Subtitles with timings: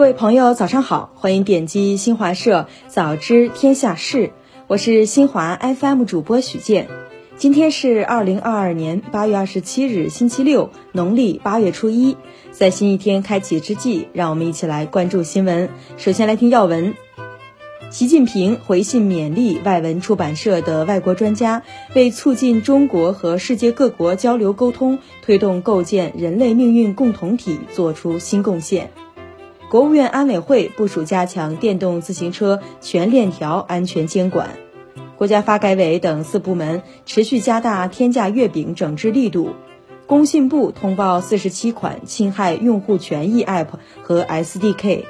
[0.00, 4.30] 各位朋友，早上好，欢迎点击新华社早知天下事，
[4.66, 6.88] 我是新华 FM 主播许健。
[7.36, 12.16] 今天是二零二二年八月二十七日，星期六，农历八月初一。
[12.50, 15.68] 在新一天开启之际，让我们一起来关注新闻。
[15.98, 16.94] 首先来听要闻：
[17.90, 21.62] 习近平回信勉励外文出版社的外国专家，
[21.94, 28.90] 为促进中国和世界各国交流沟通，推动构建人类命运共同体做出新贡献。
[29.70, 34.48] 国务院安委会部署加强电动自行车全链条安全监管，
[35.16, 39.54] 国家发改委等四部门持续加大天价月饼整治力度。
[40.08, 43.68] 工信部通报四十七款侵害用户权益 App
[44.02, 45.04] 和 SDK。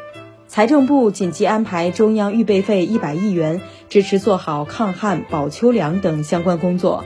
[0.46, 7.02] 财政部紧急安排中央预备费一百亿元，支持做好抗旱保秋粮等相关工作。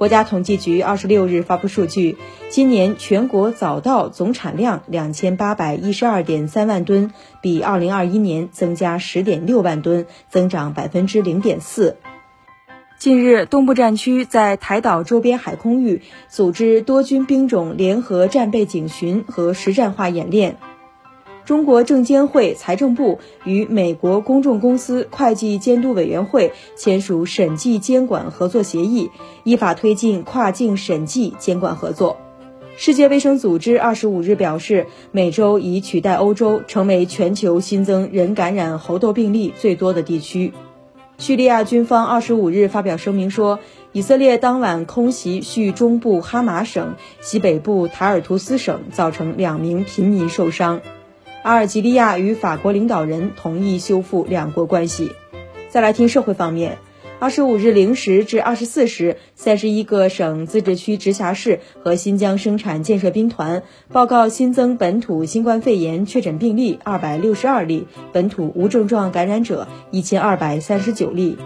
[0.00, 2.16] 国家统计局二十六日发布数据，
[2.48, 11.98] 今年全国早稻总产量两千八百一十二点三万吨，比二零二一年增加十点六万吨，增长百分之零点四。
[12.98, 20.56] 近日，东部战区在台岛周边海空域组织多军兵种联合战备警巡和实战化演练。
[21.44, 29.10] 中国证监会、财政部与美国公众公司会计监督委员会签署审计监管合作协议，
[29.42, 32.18] 依法推进跨境审计监管合作。
[32.76, 40.52] 世界卫生组织二十五日表示，美洲已取代欧洲成为全球新增人感染猴痘病例最多的地区。
[41.18, 43.58] 叙利亚军方二十五日发表声明说，
[43.92, 50.80] 以色列当晚空袭叙中部哈马省、西北部塔尔图斯省，造成两名平民受伤。
[51.42, 55.12] 阿尔及利亚与法国领导人同意修复两国关系。
[55.70, 56.76] 再来听社会方面，
[57.18, 71.38] 二十五日零时至二十四时，三十一个省、自治区、直辖市和新疆生产建设兵团报告新增本土新冠肺炎确诊病例二百六十二例，本土无症状感染者一千二百三十九例。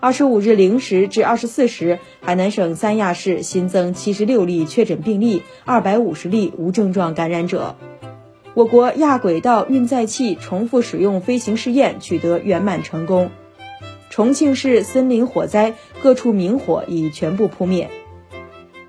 [0.00, 7.76] 二十五日零时至二十四时，海南省三亚市新增七十六例确诊病例，二百五十例无症状感染者。
[8.56, 13.30] 我国亚轨道运载器重复使用飞行试验取得圆满成功。
[14.08, 17.90] 重庆市森林火灾，各处明火已全部扑灭。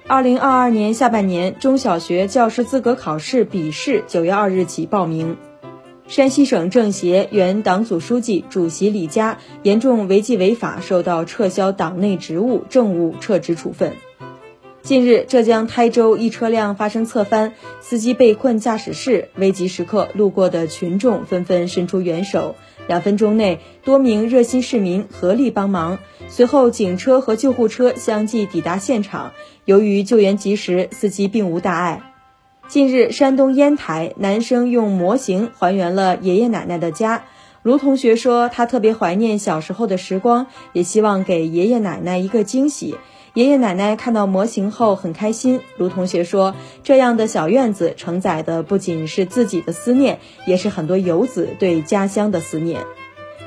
[0.08, 5.36] 二零二二年下半年中小学教师资格考试笔试九月二日起报名。
[6.08, 13.92] 山西省政协原党组书记、主席李佳严重违纪违法，受到撤销党内职务、政务撤职处分。
[14.88, 22.56] 近日，浙江台州一车辆发生侧翻，司机被困驾驶室，危急时刻，路过的群众纷纷伸出援手。
[22.88, 26.00] 两分钟内，多名热心市民合力帮忙。
[26.30, 29.34] 随后，警车和救护车相继抵达现场。
[29.66, 32.14] 由于救援及时，司机并无大碍。
[32.70, 37.26] 近日，山东烟台男生用模型还原了爷爷奶奶的家。
[37.62, 42.96] 卢同学说，他特别怀念小时候的时光，也希望给爷爷奶奶一个惊喜。
[43.38, 45.60] 爷爷奶奶看到模型后很开心。
[45.78, 50.18] 卢同学说：“这样的小院子承载的不仅是自己的思念，
[50.48, 52.82] 也是很多游子对家乡的思念。”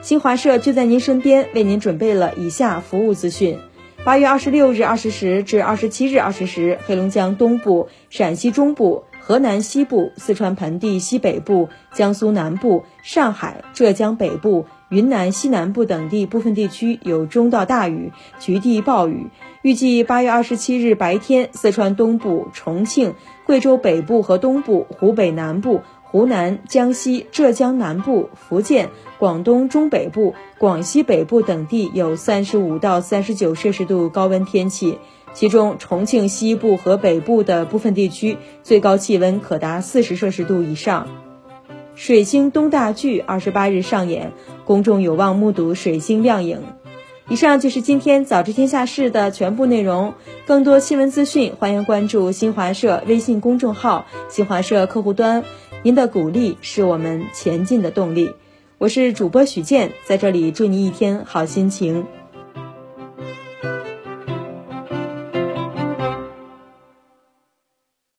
[0.00, 3.58] 新华社就在您身边，为您准备了以下服务资讯：
[4.04, 14.66] 八月二十六日二十时至二十七日二十时，黑龙江东部、陕西中部、河南西部、四川盆地西北部、江苏南部、上海、浙江北部。
[14.88, 18.10] 云南西南部等地部分地区有中到大雨，
[18.40, 19.28] 局地暴雨。
[19.62, 23.14] 预计八月二十七日白天，四川东部、重庆、
[23.46, 34.98] 贵州北部和东部、湖北南部、湖南、江西、浙江南部、福建、广东中北部、广西北部等地有三十五到三十九摄氏度高温天气，
[35.32, 41.08] 其中重庆西部和北部的部分地区最高气温可达四十摄氏度以上。
[41.94, 44.32] 水星东大剧二十八日上演，
[44.64, 46.62] 公众有望目睹水星亮影。
[47.28, 50.14] 以上就是今天早知天下事的全部内容。
[50.46, 55.44] 更多新闻资讯，欢迎关注新华社微信公众号、新华社客户端。
[55.82, 58.32] 您的鼓励是我们前进的动力。
[58.78, 62.06] 我是主播许健，在这里祝你一天好心情。